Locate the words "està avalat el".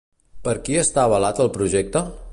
0.83-1.55